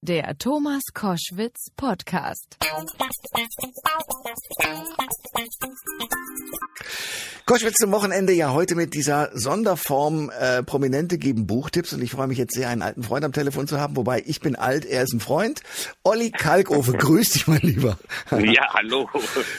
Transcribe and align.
Der 0.00 0.38
Thomas 0.38 0.82
Koschwitz 0.94 1.72
Podcast. 1.76 2.56
Koschwitz 7.46 7.78
zum 7.78 7.90
Wochenende 7.90 8.32
ja 8.32 8.52
heute 8.52 8.76
mit 8.76 8.94
dieser 8.94 9.30
Sonderform 9.32 10.30
äh, 10.38 10.62
Prominente 10.62 11.18
geben 11.18 11.48
Buchtipps 11.48 11.92
und 11.94 12.02
ich 12.02 12.12
freue 12.12 12.28
mich 12.28 12.38
jetzt 12.38 12.54
sehr, 12.54 12.68
einen 12.68 12.82
alten 12.82 13.02
Freund 13.02 13.24
am 13.24 13.32
Telefon 13.32 13.66
zu 13.66 13.80
haben, 13.80 13.96
wobei 13.96 14.22
ich 14.24 14.40
bin 14.40 14.54
alt, 14.54 14.84
er 14.84 15.02
ist 15.02 15.14
ein 15.14 15.20
Freund. 15.20 15.62
Olli 16.04 16.30
Kalkofe, 16.30 16.92
grüß 16.98 17.30
dich 17.30 17.48
mein 17.48 17.62
Lieber. 17.62 17.98
Ja, 18.30 18.72
hallo. 18.74 19.08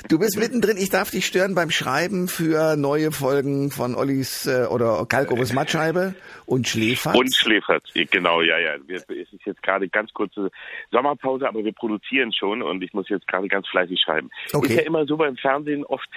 Du 0.08 0.20
bist 0.20 0.38
mittendrin, 0.38 0.78
ich 0.78 0.90
darf 0.90 1.12
dich 1.12 1.26
stören 1.26 1.54
beim 1.54 1.72
Schreiben 1.72 2.30
für 2.30 2.78
neue 2.78 3.12
Folgen 3.12 3.72
von 3.72 3.94
Ollis 3.96 4.46
äh, 4.46 4.68
oder 4.70 5.06
Kalkofes 5.06 5.52
Mattscheibe 5.52 6.16
und 6.46 6.68
Schläferz. 6.68 7.18
Und 7.18 7.36
Schläferz, 7.36 7.84
genau, 7.94 8.42
ja, 8.42 8.58
ja. 8.58 8.76
Es 8.88 9.04
ist 9.34 9.46
jetzt 9.46 9.64
gerade 9.64 9.90
ganz 9.90 10.14
kurze 10.30 10.52
Sommerpause, 10.92 11.48
aber 11.48 11.64
wir 11.64 11.74
produzieren 11.74 12.32
schon 12.34 12.62
und 12.62 12.82
ich 12.84 12.94
muss 12.94 13.10
jetzt 13.10 13.28
gerade 13.28 13.48
ganz 13.48 13.68
fleißig 13.68 14.00
schreiben. 14.00 14.30
Okay. 14.54 14.74
Ist 14.74 14.80
ja 14.80 14.86
immer 14.86 15.06
so 15.06 15.18
beim 15.18 15.36
Fernsehen 15.38 15.84
oft, 15.86 16.08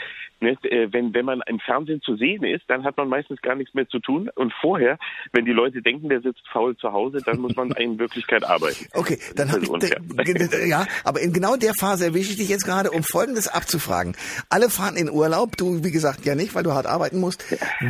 ne, 0.40 0.56
äh, 0.64 0.88
wenn, 0.92 1.14
wenn 1.14 1.24
man 1.24 1.40
im 1.46 1.58
Fernsehen 1.60 2.00
zu 2.02 2.16
sehen 2.16 2.44
ist, 2.44 2.64
dann 2.68 2.84
hat 2.84 2.96
man 2.96 3.08
meistens 3.08 3.40
gar 3.42 3.54
nichts 3.54 3.74
mehr 3.74 3.88
zu 3.88 3.98
tun. 3.98 4.30
Und 4.34 4.52
vorher, 4.60 4.98
wenn 5.32 5.44
die 5.44 5.52
Leute 5.52 5.82
denken, 5.82 6.08
der 6.08 6.20
sitzt 6.20 6.42
faul 6.48 6.76
zu 6.76 6.92
Hause, 6.92 7.18
dann 7.24 7.40
muss 7.40 7.56
man 7.56 7.70
in 7.72 7.98
Wirklichkeit 7.98 8.44
arbeiten. 8.44 8.86
Okay, 8.94 9.18
dann 9.34 9.50
habe 9.50 9.64
ich 9.64 10.68
ja, 10.68 10.86
aber 11.02 11.20
in 11.20 11.32
genau 11.32 11.56
der 11.56 11.72
Phase 11.74 12.06
erwische 12.06 12.32
ich 12.32 12.36
dich 12.36 12.48
jetzt 12.48 12.64
gerade, 12.64 12.90
um 12.90 13.02
Folgendes 13.02 13.48
abzufragen. 13.48 14.14
Alle 14.48 14.70
fahren 14.70 14.96
in 14.96 15.10
Urlaub, 15.10 15.56
du 15.56 15.82
wie 15.82 15.90
gesagt 15.90 16.24
ja 16.24 16.34
nicht, 16.34 16.54
weil 16.54 16.62
du 16.62 16.72
hart 16.72 16.86
arbeiten 16.86 17.18
musst. 17.18 17.44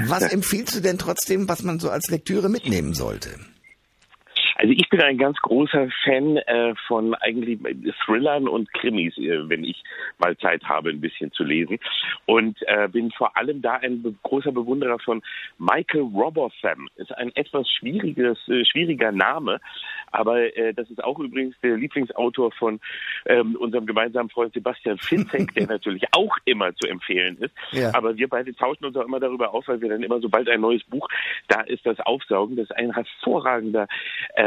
Was 0.06 0.32
empfiehlst 0.32 0.76
du 0.76 0.80
denn 0.80 0.98
trotzdem, 0.98 1.48
was 1.48 1.62
man 1.64 1.80
so 1.80 1.90
als 1.90 2.08
Lektüre 2.08 2.48
mitnehmen 2.48 2.94
sollte? 2.94 3.30
Also 4.62 4.74
ich 4.78 4.88
bin 4.90 5.00
ein 5.02 5.18
ganz 5.18 5.38
großer 5.38 5.88
Fan 6.04 6.36
äh, 6.36 6.74
von 6.86 7.14
eigentlich 7.16 7.58
Thrillern 8.04 8.46
und 8.46 8.72
Krimis, 8.72 9.18
äh, 9.18 9.48
wenn 9.48 9.64
ich 9.64 9.82
mal 10.18 10.36
Zeit 10.36 10.62
habe, 10.62 10.90
ein 10.90 11.00
bisschen 11.00 11.32
zu 11.32 11.42
lesen. 11.42 11.80
Und 12.26 12.56
äh, 12.68 12.86
bin 12.86 13.10
vor 13.10 13.36
allem 13.36 13.60
da 13.60 13.74
ein 13.74 14.16
großer 14.22 14.52
Bewunderer 14.52 15.00
von 15.00 15.20
Michael 15.58 16.02
Robotham. 16.02 16.88
Ist 16.94 17.12
ein 17.16 17.34
etwas 17.34 17.68
schwieriges, 17.70 18.38
äh, 18.46 18.64
schwieriger 18.64 19.10
Name, 19.10 19.60
aber 20.12 20.56
äh, 20.56 20.72
das 20.72 20.88
ist 20.90 21.02
auch 21.02 21.18
übrigens 21.18 21.56
der 21.62 21.76
Lieblingsautor 21.76 22.52
von 22.52 22.78
ähm, 23.26 23.56
unserem 23.56 23.86
gemeinsamen 23.86 24.30
Freund 24.30 24.54
Sebastian 24.54 24.98
Finzek, 24.98 25.54
der 25.54 25.66
natürlich 25.68 26.04
auch 26.12 26.36
immer 26.44 26.72
zu 26.76 26.88
empfehlen 26.88 27.36
ist. 27.38 27.54
Ja. 27.72 27.92
Aber 27.94 28.16
wir 28.16 28.28
beide 28.28 28.54
tauschen 28.54 28.84
uns 28.84 28.96
auch 28.96 29.06
immer 29.06 29.18
darüber 29.18 29.52
auf, 29.52 29.66
weil 29.66 29.80
wir 29.80 29.88
dann 29.88 30.04
immer, 30.04 30.20
sobald 30.20 30.48
ein 30.48 30.60
neues 30.60 30.84
Buch 30.84 31.08
da 31.48 31.62
ist, 31.62 31.84
das 31.84 31.98
aufsaugen. 32.00 32.54
Das 32.54 32.70
ist 32.70 32.76
ein 32.76 32.94
hervorragender 32.94 33.88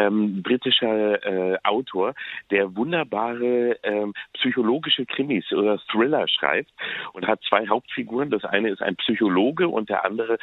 ähm, 0.06 0.44
britischer 0.44 1.24
äh, 1.26 1.58
Autor, 1.64 2.14
der 2.52 2.76
wunderbare 2.76 3.78
ähm, 3.84 4.14
psychologische 4.34 5.06
Krimis 5.06 5.52
oder 5.52 5.80
Thriller 5.92 6.28
schreibt 6.28 6.72
und 7.14 7.28
hat 7.28 7.42
zwei 7.48 7.68
Hauptfiguren. 7.68 8.30
Das 8.30 8.44
eine 8.44 8.70
ist 8.70 8.82
ein 8.82 8.96
Psychologe 8.98 9.68
und 9.68 9.90
der 9.90 10.06
andere 10.06 10.38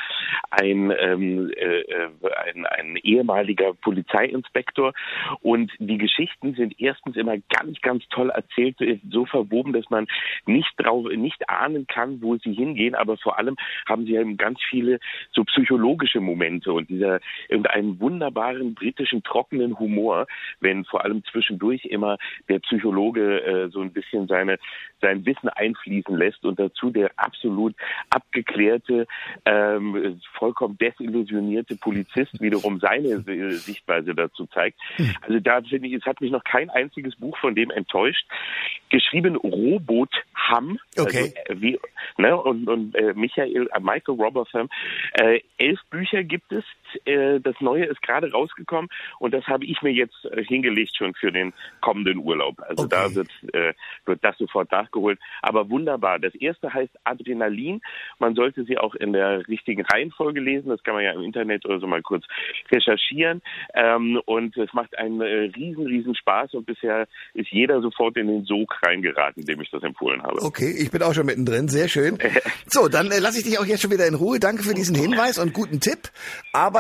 ein, 0.51 0.93
ähm, 0.99 1.51
äh, 1.57 1.81
äh, 1.81 2.09
ein, 2.47 2.67
ein 2.67 2.97
ehemaliger 2.97 3.75
Polizeiinspektor. 3.75 4.93
Und 5.41 5.73
die 5.79 5.99
Geschichten 5.99 6.55
sind 6.55 6.81
erstens 6.81 7.17
immer 7.17 7.37
ganz, 7.49 7.81
ganz 7.81 8.05
toll 8.09 8.31
erzählt, 8.31 8.77
so 9.11 9.27
verwoben, 9.27 9.73
dass 9.73 9.89
man 9.91 10.07
nicht 10.47 10.73
drauf, 10.77 11.07
nicht 11.15 11.49
ahnen 11.49 11.87
kann, 11.87 12.23
wo 12.23 12.37
sie 12.37 12.53
hingehen. 12.53 12.95
Aber 12.95 13.17
vor 13.17 13.39
allem 13.39 13.57
haben 13.87 14.07
sie 14.07 14.17
eben 14.17 14.37
ganz 14.37 14.61
viele 14.69 14.99
so 15.33 15.45
psychologische 15.45 16.21
Momente 16.21 16.73
und 16.73 16.89
dieser 16.89 17.21
irgendeinen 17.49 18.01
wunderbaren 18.01 18.75
britischen 18.75 19.23
trockenen 19.53 19.79
Humor, 19.79 20.27
wenn 20.61 20.85
vor 20.85 21.05
allem 21.05 21.23
zwischendurch 21.25 21.85
immer 21.85 22.19
der 22.49 22.59
Psychologe 22.61 23.43
äh, 23.43 23.69
so 23.71 23.81
ein 23.81 23.93
bisschen 23.93 24.27
seine 24.27 24.59
sein 25.01 25.27
Wissen 25.27 25.49
einfließen 25.49 26.17
lässt 26.17 26.45
und 26.45 26.61
dazu 26.61 26.91
der 26.91 27.11
absolut 27.17 27.75
abgeklärte, 28.11 29.07
ähm, 29.45 30.21
vollkommen 30.39 30.79
desillusionierte 30.79 31.77
Polizist 31.77 32.41
wiederum 32.41 32.79
seine 32.79 33.09
äh, 33.09 33.51
Sichtweise 33.51 34.15
dazu 34.15 34.47
zeigt. 34.47 34.79
Also 35.23 35.41
da 35.41 35.61
finde 35.63 35.89
ich, 35.89 35.95
es 35.95 36.05
hat 36.05 36.21
mich 36.21 36.31
noch 36.31 36.45
kein 36.45 36.71
einziges 36.71 37.17
Buch 37.17 37.37
von 37.39 37.55
dem 37.55 37.71
enttäuscht. 37.71 38.25
Geschrieben 38.91 39.37
Robot 39.37 40.11
Ham, 40.35 40.79
Okay. 40.97 41.33
also, 41.49 41.61
wie, 41.61 41.79
ne, 42.19 42.37
und, 42.37 42.69
und 42.69 42.95
äh, 42.95 43.13
Michael, 43.15 43.69
äh, 43.73 43.81
Michael 43.81 44.15
Robotham. 44.15 44.69
Äh, 45.15 45.41
elf 45.59 45.81
Bücher 45.91 46.23
gibt 46.23 46.53
es. 46.53 46.65
Äh, 47.07 47.41
das 47.41 47.55
neue 47.61 47.85
ist 47.87 48.03
gerade 48.03 48.31
rausgekommen 48.31 48.91
und 49.19 49.33
das 49.33 49.47
habe 49.47 49.65
ich 49.65 49.81
mir 49.83 49.93
jetzt 49.93 50.25
äh, 50.27 50.45
hingelegt 50.45 50.97
schon 50.97 51.15
für 51.15 51.33
den 51.33 51.53
kommenden 51.81 52.19
Urlaub. 52.19 52.61
Also 52.61 52.85
Okay. 52.85 52.91
da 52.91 53.15
wird, 53.15 53.29
äh, 53.53 53.73
wird 54.07 54.25
das 54.25 54.37
sofort 54.39 54.71
nachgeholt. 54.73 55.19
Aber 55.41 55.71
wunderbar. 55.71 56.19
Das 56.19 56.35
erste 56.35 56.73
heißt 56.73 56.93
Adrenalin. 57.05 57.81
Man 58.19 58.35
sollte 58.35 58.65
sie 58.65 58.79
auch 58.79 58.95
in 58.95 59.13
der 59.13 59.47
richtigen 59.49 59.83
Reihenfolge 59.83 60.41
lesen. 60.41 60.69
Das 60.69 60.83
kann 60.83 60.95
man 60.95 61.05
ja 61.05 61.13
im 61.13 61.23
Internet 61.23 61.65
oder 61.65 61.79
so 61.79 61.87
mal 61.87 62.03
kurz 62.03 62.25
recherchieren. 62.71 63.43
Ähm, 63.75 64.21
und 64.27 64.57
es 64.57 64.73
macht 64.73 64.97
einen 64.99 65.21
äh, 65.21 65.51
riesen, 65.57 65.87
riesen 65.87 66.15
Spaß 66.15 66.55
und 66.55 66.67
bisher 66.67 67.07
ist 67.35 67.51
jeder 67.51 67.81
sofort 67.81 68.17
in 68.17 68.27
den 68.27 68.45
Sog 68.45 68.75
reingeraten, 68.83 69.45
dem 69.45 69.61
ich 69.61 69.71
das 69.71 69.83
empfohlen 69.83 70.23
habe. 70.23 70.43
Okay, 70.43 70.75
ich 70.79 70.91
bin 70.91 71.03
auch 71.03 71.15
schon 71.15 71.27
mittendrin, 71.27 71.69
sehr 71.69 71.89
schön. 71.89 72.19
So, 72.67 72.89
dann 72.89 73.11
äh, 73.11 73.19
lasse 73.19 73.39
ich 73.39 73.45
dich 73.45 73.59
auch 73.59 73.67
jetzt 73.67 73.83
schon 73.83 73.91
wieder 73.91 74.07
in 74.07 74.15
Ruhe. 74.15 74.39
Danke 74.41 74.63
für 74.63 74.73
diesen 74.73 74.95
Hinweis 74.97 75.39
und 75.39 75.53
guten 75.53 75.81
Tipp. 75.81 76.09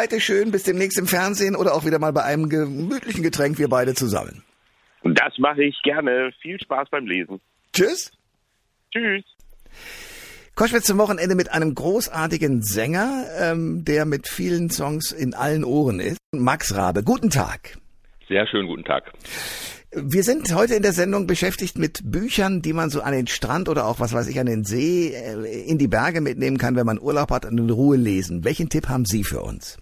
Arbeite 0.02 0.20
schön, 0.20 0.50
bis 0.50 0.64
demnächst 0.64 0.98
im 0.98 1.06
Fernsehen 1.06 1.54
oder 1.54 1.74
auch 1.74 1.84
wieder 1.84 2.00
mal 2.00 2.12
bei 2.12 2.24
einem 2.24 2.48
gemütlichen 2.48 3.22
Getränk, 3.22 3.60
wir 3.60 3.68
beide 3.68 3.94
zusammen. 3.94 4.42
Das 5.04 5.38
mache 5.38 5.62
ich 5.62 5.80
gerne. 5.84 6.32
Viel 6.40 6.60
Spaß 6.60 6.88
beim 6.90 7.06
Lesen. 7.06 7.40
Tschüss. 7.72 8.10
Tschüss. 8.90 9.22
Koschwitz 10.56 10.86
zum 10.86 10.98
Wochenende 10.98 11.36
mit 11.36 11.52
einem 11.52 11.76
großartigen 11.76 12.64
Sänger, 12.64 13.26
ähm, 13.38 13.84
der 13.84 14.04
mit 14.04 14.26
vielen 14.26 14.70
Songs 14.70 15.12
in 15.12 15.34
allen 15.34 15.62
Ohren 15.62 16.00
ist. 16.00 16.18
Max 16.32 16.74
Rabe, 16.74 17.04
guten 17.04 17.30
Tag. 17.30 17.78
Sehr 18.26 18.44
schönen 18.48 18.66
guten 18.66 18.82
Tag. 18.82 19.12
Wir 19.92 20.24
sind 20.24 20.52
heute 20.52 20.74
in 20.74 20.82
der 20.82 20.94
Sendung 20.94 21.28
beschäftigt 21.28 21.78
mit 21.78 22.00
Büchern, 22.02 22.60
die 22.60 22.72
man 22.72 22.90
so 22.90 23.02
an 23.02 23.12
den 23.12 23.28
Strand 23.28 23.68
oder 23.68 23.86
auch, 23.86 24.00
was 24.00 24.12
weiß 24.12 24.26
ich, 24.26 24.40
an 24.40 24.46
den 24.46 24.64
See, 24.64 25.14
äh, 25.14 25.62
in 25.70 25.78
die 25.78 25.86
Berge 25.86 26.20
mitnehmen 26.20 26.58
kann, 26.58 26.74
wenn 26.74 26.86
man 26.86 27.00
Urlaub 27.00 27.30
hat 27.30 27.44
und 27.44 27.56
in 27.56 27.70
Ruhe 27.70 27.96
lesen. 27.96 28.42
Welchen 28.42 28.68
Tipp 28.68 28.88
haben 28.88 29.04
Sie 29.04 29.22
für 29.22 29.42
uns? 29.42 29.78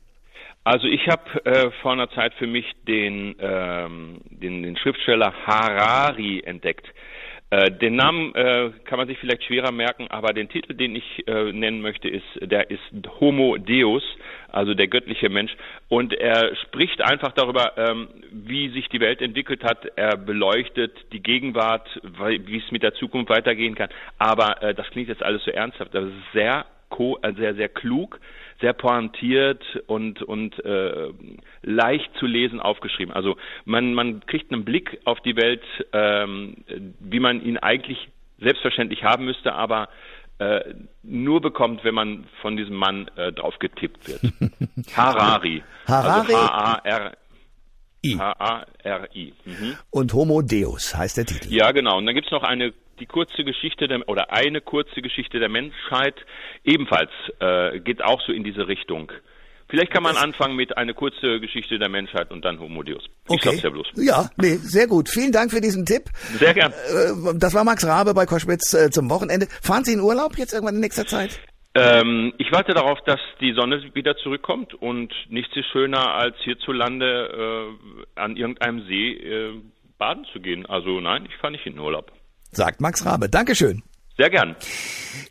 Also 0.65 0.87
ich 0.87 1.09
habe 1.09 1.45
äh, 1.47 1.71
vor 1.83 1.93
einer 1.93 2.11
Zeit 2.11 2.35
für 2.35 2.47
mich 2.47 2.67
den, 2.87 3.35
ähm, 3.41 4.21
den, 4.31 4.63
den 4.63 4.77
Schriftsteller 4.77 5.33
Harari 5.47 6.43
entdeckt. 6.45 6.87
Äh, 7.53 7.73
den 7.73 7.97
Namen 7.97 8.33
äh, 8.35 8.71
kann 8.85 8.99
man 8.99 9.09
sich 9.09 9.19
vielleicht 9.19 9.43
schwerer 9.43 9.73
merken, 9.73 10.07
aber 10.09 10.33
den 10.33 10.49
Titel, 10.49 10.75
den 10.75 10.95
ich 10.95 11.27
äh, 11.27 11.51
nennen 11.51 11.81
möchte, 11.81 12.09
ist 12.09 12.25
der 12.43 12.71
ist 12.71 12.81
Homo 13.19 13.57
Deus, 13.57 14.05
also 14.53 14.75
der 14.75 14.87
göttliche 14.87 15.31
Mensch. 15.31 15.57
Und 15.89 16.13
er 16.13 16.55
spricht 16.57 17.01
einfach 17.03 17.33
darüber, 17.33 17.77
ähm, 17.77 18.09
wie 18.31 18.69
sich 18.69 18.89
die 18.91 19.01
Welt 19.01 19.23
entwickelt 19.23 19.65
hat. 19.65 19.85
Er 19.97 20.17
beleuchtet 20.17 20.93
die 21.13 21.23
Gegenwart, 21.23 21.89
wie 22.03 22.59
es 22.59 22.71
mit 22.71 22.83
der 22.85 22.95
Zukunft 22.95 23.31
weitergehen 23.31 23.75
kann. 23.75 23.89
Aber 24.19 24.63
äh, 24.63 24.75
das 24.75 24.89
klingt 24.91 25.09
jetzt 25.09 25.23
alles 25.23 25.43
so 25.43 25.51
ernsthaft. 25.51 25.93
Das 25.95 26.05
ist 26.05 26.33
sehr, 26.35 26.67
äh, 27.23 27.33
sehr, 27.33 27.55
sehr 27.55 27.69
klug 27.69 28.21
sehr 28.61 28.73
pointiert 28.73 29.63
und 29.87 30.23
und 30.23 30.65
äh, 30.65 31.13
leicht 31.63 32.11
zu 32.19 32.27
lesen 32.27 32.61
aufgeschrieben. 32.61 33.15
Also 33.15 33.37
man 33.65 33.95
man 33.95 34.25
kriegt 34.27 34.53
einen 34.53 34.65
Blick 34.65 35.01
auf 35.05 35.21
die 35.21 35.37
Welt, 35.37 35.63
ähm, 35.93 36.57
wie 37.01 37.21
man 37.21 37.43
ihn 37.43 37.59
eigentlich 37.59 38.09
selbstverständlich 38.39 39.05
haben 39.05 39.25
müsste, 39.25 39.55
aber 39.55 39.89
äh, 40.39 40.75
nur 41.03 41.41
bekommt, 41.41 41.85
wenn 41.85 41.95
man 41.95 42.25
von 42.41 42.57
diesem 42.57 42.75
Mann 42.75 43.11
äh, 43.17 43.33
drauf 43.33 43.59
getippt 43.59 44.09
wird. 44.09 44.33
Harari. 44.97 45.63
Harari. 45.87 46.35
Also 46.35 46.49
H-A-R. 46.49 47.13
I. 48.03 48.17
H-A-R-I. 48.17 49.35
Mhm. 49.45 49.77
Und 49.91 50.15
Homo 50.15 50.41
Deus 50.41 50.97
heißt 50.97 51.19
der 51.19 51.27
Titel. 51.27 51.53
Ja, 51.53 51.73
genau. 51.73 51.99
Und 51.99 52.07
dann 52.07 52.15
gibt's 52.15 52.31
noch 52.31 52.43
eine 52.43 52.73
die 53.01 53.07
kurze 53.07 53.45
Geschichte 53.45 53.89
der 53.89 54.09
oder 54.09 54.33
eine 54.33 54.61
kurze 54.61 55.03
Geschichte 55.03 55.39
der 55.39 55.49
Menschheit 55.49 56.15
ebenfalls 56.65 57.11
äh, 57.41 57.81
geht 57.81 58.03
auch 58.05 58.21
so 58.27 58.33
in 58.33 58.45
diese 58.45 58.69
Richtung. 58.69 59.11
Vielleicht 59.69 59.93
kann 59.93 60.03
man 60.03 60.17
anfangen 60.17 60.57
mit 60.57 60.77
eine 60.77 60.95
kurze 60.95 61.39
Geschichte 61.39 61.79
der 61.79 61.89
Menschheit 61.89 62.33
und 62.33 62.45
dann 62.45 62.59
Homo 62.59 62.83
Deus. 62.83 63.05
Ich 63.29 63.47
Okay. 63.47 63.61
ja 63.63 63.71
bloß. 63.71 63.87
Ja, 63.97 64.29
nee, 64.37 64.57
sehr 64.57 64.89
gut. 64.89 65.09
Vielen 65.09 65.31
Dank 65.31 65.53
für 65.53 65.61
diesen 65.61 65.87
Tipp. 65.87 66.03
Sehr 66.39 66.55
gern. 66.55 66.73
Äh, 66.73 67.39
Das 67.39 67.55
war 67.55 67.63
Max 67.63 67.87
Rabe 67.87 68.13
bei 68.13 68.27
Koschwitz 68.27 68.75
äh, 68.75 68.91
zum 68.91 69.09
Wochenende. 69.11 69.47
Fahren 69.63 69.85
Sie 69.85 69.93
in 69.93 70.01
Urlaub 70.01 70.37
jetzt 70.39 70.53
irgendwann 70.53 70.75
in 70.75 70.81
nächster 70.81 71.07
Zeit? 71.07 71.39
Ähm, 71.77 72.33
ich 72.39 72.51
warte 72.51 72.75
darauf, 72.75 72.99
dass 73.07 73.21
die 73.41 73.53
Sonne 73.53 73.95
wieder 73.95 74.17
zurückkommt 74.17 74.75
und 74.75 75.15
nichts 75.29 75.57
ist 75.57 75.67
schöner, 75.71 76.15
als 76.17 76.35
hierzulande 76.43 77.69
äh, 78.17 78.21
an 78.21 78.37
irgendeinem 78.37 78.85
See 78.89 79.13
äh, 79.13 79.53
baden 79.99 80.25
zu 80.33 80.41
gehen. 80.41 80.67
Also 80.67 81.01
nein, 81.01 81.27
ich 81.29 81.37
fahre 81.37 81.53
nicht 81.53 81.65
in 81.67 81.79
Urlaub. 81.79 82.11
Sagt 82.53 82.81
Max 82.81 83.05
Rabe. 83.05 83.29
Dankeschön. 83.29 83.83
Sehr 84.21 84.29
gern. 84.29 84.55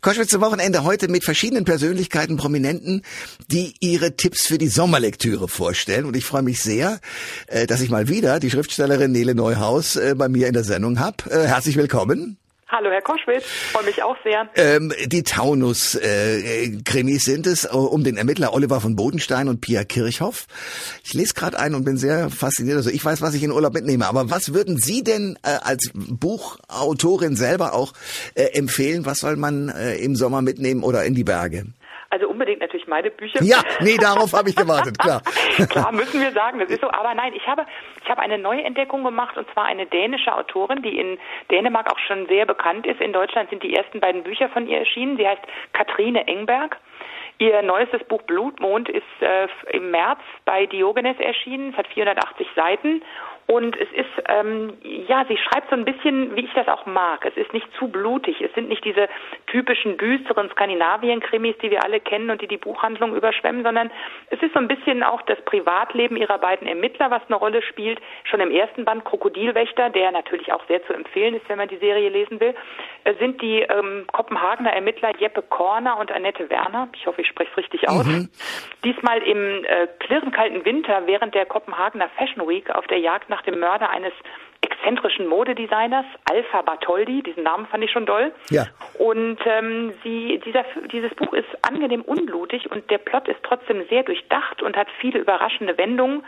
Koschwitz 0.00 0.30
zum 0.30 0.40
Wochenende 0.40 0.82
heute 0.82 1.06
mit 1.06 1.22
verschiedenen 1.22 1.64
Persönlichkeiten, 1.64 2.36
Prominenten, 2.36 3.02
die 3.46 3.74
ihre 3.78 4.16
Tipps 4.16 4.46
für 4.46 4.58
die 4.58 4.66
Sommerlektüre 4.66 5.46
vorstellen. 5.46 6.06
Und 6.06 6.16
ich 6.16 6.24
freue 6.24 6.42
mich 6.42 6.60
sehr, 6.60 6.98
äh, 7.46 7.68
dass 7.68 7.82
ich 7.82 7.90
mal 7.90 8.08
wieder 8.08 8.40
die 8.40 8.50
Schriftstellerin 8.50 9.12
Nele 9.12 9.36
Neuhaus 9.36 9.94
äh, 9.94 10.16
bei 10.18 10.28
mir 10.28 10.48
in 10.48 10.54
der 10.54 10.64
Sendung 10.64 10.98
habe. 10.98 11.30
Äh, 11.30 11.46
herzlich 11.46 11.76
willkommen. 11.76 12.39
Hallo, 12.80 12.92
Herr 12.92 13.02
Koschwitz. 13.02 13.44
Freue 13.44 13.84
mich 13.84 14.02
auch 14.02 14.16
sehr. 14.24 14.48
Ähm, 14.54 14.90
die 15.04 15.22
Taunus-Krimis 15.22 17.28
äh, 17.28 17.30
sind 17.30 17.46
es 17.46 17.66
äh, 17.66 17.68
um 17.68 18.04
den 18.04 18.16
Ermittler 18.16 18.54
Oliver 18.54 18.80
von 18.80 18.96
Bodenstein 18.96 19.48
und 19.48 19.60
Pia 19.60 19.84
Kirchhoff. 19.84 20.46
Ich 21.04 21.12
lese 21.12 21.34
gerade 21.34 21.58
ein 21.58 21.74
und 21.74 21.84
bin 21.84 21.98
sehr 21.98 22.30
fasziniert. 22.30 22.78
Also 22.78 22.88
ich 22.88 23.04
weiß, 23.04 23.20
was 23.20 23.34
ich 23.34 23.42
in 23.42 23.52
Urlaub 23.52 23.74
mitnehme. 23.74 24.06
Aber 24.06 24.30
was 24.30 24.54
würden 24.54 24.78
Sie 24.78 25.04
denn 25.04 25.38
äh, 25.42 25.58
als 25.60 25.90
Buchautorin 25.92 27.36
selber 27.36 27.74
auch 27.74 27.92
äh, 28.34 28.44
empfehlen? 28.54 29.04
Was 29.04 29.18
soll 29.18 29.36
man 29.36 29.68
äh, 29.68 29.96
im 29.96 30.16
Sommer 30.16 30.40
mitnehmen 30.40 30.82
oder 30.82 31.04
in 31.04 31.14
die 31.14 31.24
Berge? 31.24 31.66
Also 32.10 32.28
unbedingt 32.28 32.60
natürlich 32.60 32.88
meine 32.88 33.10
Bücher. 33.10 33.40
Ja, 33.40 33.62
nee, 33.80 33.96
darauf 33.96 34.32
habe 34.32 34.48
ich 34.48 34.56
gewartet, 34.56 34.98
klar. 34.98 35.22
klar, 35.70 35.92
müssen 35.92 36.20
wir 36.20 36.32
sagen, 36.32 36.58
das 36.58 36.68
ist 36.68 36.80
so. 36.80 36.90
Aber 36.90 37.14
nein, 37.14 37.32
ich 37.34 37.46
habe, 37.46 37.64
ich 38.02 38.10
habe 38.10 38.20
eine 38.20 38.36
neue 38.36 38.64
Entdeckung 38.64 39.04
gemacht 39.04 39.36
und 39.36 39.48
zwar 39.52 39.66
eine 39.66 39.86
dänische 39.86 40.34
Autorin, 40.34 40.82
die 40.82 40.98
in 40.98 41.18
Dänemark 41.52 41.88
auch 41.90 41.98
schon 42.00 42.26
sehr 42.26 42.46
bekannt 42.46 42.84
ist. 42.84 43.00
In 43.00 43.12
Deutschland 43.12 43.48
sind 43.50 43.62
die 43.62 43.76
ersten 43.76 44.00
beiden 44.00 44.24
Bücher 44.24 44.48
von 44.48 44.66
ihr 44.66 44.78
erschienen. 44.78 45.16
Sie 45.18 45.26
heißt 45.26 45.42
Katrine 45.72 46.26
Engberg. 46.26 46.78
Ihr 47.38 47.62
neuestes 47.62 48.04
Buch 48.04 48.20
Blutmond 48.22 48.88
ist 48.88 49.04
äh, 49.20 49.48
im 49.72 49.92
März 49.92 50.18
bei 50.44 50.66
Diogenes 50.66 51.18
erschienen. 51.20 51.70
Es 51.70 51.76
hat 51.78 51.86
480 51.86 52.46
Seiten 52.54 53.02
und 53.50 53.76
es 53.76 53.88
ist, 53.90 54.24
ähm, 54.28 54.74
ja, 55.08 55.24
sie 55.28 55.36
schreibt 55.36 55.70
so 55.70 55.74
ein 55.74 55.84
bisschen, 55.84 56.36
wie 56.36 56.44
ich 56.44 56.52
das 56.54 56.68
auch 56.68 56.86
mag. 56.86 57.26
Es 57.26 57.36
ist 57.36 57.52
nicht 57.52 57.66
zu 57.76 57.88
blutig. 57.88 58.40
Es 58.40 58.54
sind 58.54 58.68
nicht 58.68 58.84
diese 58.84 59.08
typischen 59.48 59.98
düsteren 59.98 60.48
Skandinavien-Krimis, 60.50 61.56
die 61.58 61.72
wir 61.72 61.82
alle 61.82 61.98
kennen 61.98 62.30
und 62.30 62.40
die 62.40 62.46
die 62.46 62.58
Buchhandlung 62.58 63.16
überschwemmen, 63.16 63.64
sondern 63.64 63.90
es 64.30 64.40
ist 64.40 64.54
so 64.54 64.60
ein 64.60 64.68
bisschen 64.68 65.02
auch 65.02 65.22
das 65.22 65.40
Privatleben 65.46 66.16
ihrer 66.16 66.38
beiden 66.38 66.68
Ermittler, 66.68 67.10
was 67.10 67.22
eine 67.26 67.34
Rolle 67.34 67.60
spielt. 67.62 68.00
Schon 68.22 68.38
im 68.38 68.52
ersten 68.52 68.84
Band 68.84 69.04
Krokodilwächter, 69.04 69.90
der 69.90 70.12
natürlich 70.12 70.52
auch 70.52 70.64
sehr 70.68 70.86
zu 70.86 70.92
empfehlen 70.92 71.34
ist, 71.34 71.48
wenn 71.48 71.58
man 71.58 71.66
die 71.66 71.78
Serie 71.78 72.08
lesen 72.08 72.38
will, 72.38 72.54
äh, 73.02 73.14
sind 73.18 73.42
die 73.42 73.62
ähm, 73.62 74.04
Kopenhagener 74.12 74.72
Ermittler 74.72 75.10
Jeppe 75.18 75.42
Korner 75.42 75.98
und 75.98 76.12
Annette 76.12 76.48
Werner. 76.50 76.88
Ich 76.94 77.04
hoffe, 77.04 77.22
ich 77.22 77.26
spreche 77.26 77.50
es 77.50 77.56
richtig 77.56 77.88
aus. 77.88 78.06
Mhm. 78.06 78.28
Diesmal 78.84 79.22
im 79.22 79.64
äh, 79.64 79.86
klirrenkalten 79.98 80.64
Winter 80.64 81.06
während 81.06 81.34
der 81.34 81.46
Kopenhagener 81.46 82.08
Fashion 82.10 82.48
Week 82.48 82.70
auf 82.70 82.86
der 82.86 82.98
Jagd 82.98 83.28
nach 83.28 83.40
nach 83.40 83.42
dem 83.42 83.58
Mörder 83.58 83.90
eines 83.90 84.12
exzentrischen 84.80 85.26
Modedesigners, 85.26 86.06
Alpha 86.30 86.62
Bartoldi, 86.62 87.22
diesen 87.22 87.42
Namen 87.42 87.66
fand 87.66 87.84
ich 87.84 87.90
schon 87.90 88.06
doll. 88.06 88.32
Ja. 88.50 88.66
Und 88.98 89.38
ähm, 89.44 89.92
sie, 90.02 90.40
dieser, 90.44 90.64
dieses 90.90 91.14
Buch 91.14 91.32
ist 91.32 91.48
angenehm 91.62 92.02
unblutig 92.02 92.70
und 92.70 92.90
der 92.90 92.98
Plot 92.98 93.28
ist 93.28 93.42
trotzdem 93.42 93.86
sehr 93.88 94.02
durchdacht 94.02 94.62
und 94.62 94.76
hat 94.76 94.88
viele 95.00 95.18
überraschende 95.18 95.76
Wendungen. 95.78 96.24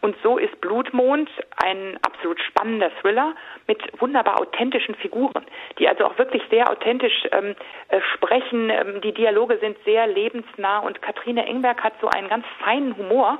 Und 0.00 0.16
so 0.22 0.36
ist 0.36 0.60
Blutmond 0.60 1.30
ein 1.56 1.98
absolut 2.06 2.38
spannender 2.40 2.90
Thriller 3.00 3.34
mit 3.66 3.80
wunderbar 4.00 4.38
authentischen 4.38 4.94
Figuren, 4.96 5.46
die 5.78 5.88
also 5.88 6.04
auch 6.04 6.18
wirklich 6.18 6.42
sehr 6.50 6.70
authentisch 6.70 7.26
ähm, 7.32 7.54
äh, 7.88 8.00
sprechen. 8.12 8.68
Ähm, 8.68 9.00
die 9.00 9.12
Dialoge 9.12 9.56
sind 9.58 9.78
sehr 9.86 10.06
lebensnah 10.06 10.80
und 10.80 11.00
Katrine 11.00 11.46
Engberg 11.46 11.82
hat 11.82 11.94
so 12.02 12.08
einen 12.08 12.28
ganz 12.28 12.44
feinen 12.62 12.94
Humor 12.98 13.38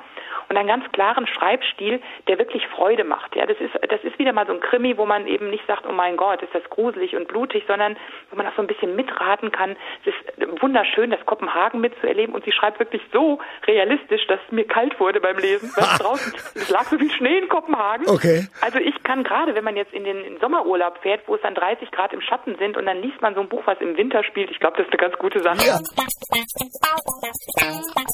und 0.48 0.56
einen 0.56 0.68
ganz 0.68 0.90
klaren 0.92 1.26
Schreibstil, 1.26 2.00
der 2.28 2.38
wirklich 2.38 2.66
Freude 2.68 3.04
macht. 3.04 3.36
Ja, 3.36 3.44
das 3.44 3.58
ist, 3.60 3.74
das 3.90 4.02
ist 4.02 4.18
wieder 4.18 4.32
mal 4.32 4.46
so 4.46 4.53
ein 4.54 4.60
Krimi, 4.60 4.96
wo 4.96 5.06
man 5.06 5.26
eben 5.26 5.50
nicht 5.50 5.66
sagt, 5.66 5.84
oh 5.88 5.92
mein 5.92 6.16
Gott, 6.16 6.42
ist 6.42 6.54
das 6.54 6.62
gruselig 6.70 7.14
und 7.14 7.28
blutig, 7.28 7.64
sondern 7.66 7.96
wo 8.30 8.36
man 8.36 8.46
auch 8.46 8.54
so 8.56 8.62
ein 8.62 8.66
bisschen 8.66 8.96
mitraten 8.96 9.52
kann. 9.52 9.76
Es 10.04 10.14
ist 10.14 10.62
wunderschön, 10.62 11.10
das 11.10 11.24
Kopenhagen 11.26 11.80
mitzuerleben 11.80 12.34
und 12.34 12.44
sie 12.44 12.52
schreibt 12.52 12.78
wirklich 12.78 13.02
so 13.12 13.38
realistisch, 13.66 14.26
dass 14.26 14.40
mir 14.50 14.66
kalt 14.66 14.98
wurde 15.00 15.20
beim 15.20 15.38
Lesen. 15.38 15.70
Weil 15.76 15.84
draußen, 15.98 16.32
es 16.54 16.70
lag 16.70 16.84
so 16.84 16.98
viel 16.98 17.10
Schnee 17.10 17.38
in 17.38 17.48
Kopenhagen. 17.48 18.08
Okay. 18.08 18.46
Also 18.60 18.78
ich 18.78 19.02
kann 19.02 19.24
gerade, 19.24 19.54
wenn 19.54 19.64
man 19.64 19.76
jetzt 19.76 19.92
in 19.92 20.04
den 20.04 20.38
Sommerurlaub 20.40 20.98
fährt, 20.98 21.26
wo 21.26 21.34
es 21.34 21.42
dann 21.42 21.54
30 21.54 21.90
Grad 21.90 22.12
im 22.12 22.20
Schatten 22.20 22.56
sind 22.58 22.76
und 22.76 22.86
dann 22.86 23.02
liest 23.02 23.20
man 23.20 23.34
so 23.34 23.40
ein 23.40 23.48
Buch, 23.48 23.62
was 23.66 23.80
im 23.80 23.96
Winter 23.96 24.22
spielt, 24.24 24.50
ich 24.50 24.60
glaube, 24.60 24.76
das 24.76 24.86
ist 24.86 24.92
eine 24.92 25.02
ganz 25.02 25.18
gute 25.18 25.40
Sache. 25.40 25.66
Ja. 25.66 25.78